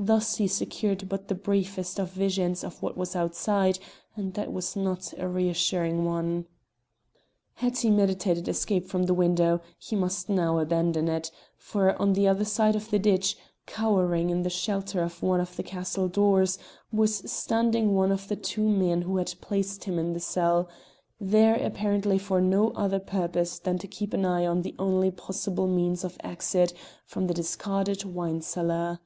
[0.00, 3.78] Thus he secured but the briefest of visions of what was outside,
[4.16, 6.46] and that was not a reassuring one.
[7.54, 12.26] Had he meditated escape from the window, he must now abandon it; for on the
[12.26, 16.58] other side of the ditch, cowering in the shelter of one of the castle doors,
[16.92, 20.68] was standing one of the two men who had placed him in the cell,
[21.20, 25.68] there apparently for no other purpose than to keep an eye on the only possible
[25.68, 26.72] means of exit
[27.06, 28.98] from the discarded wine cellar.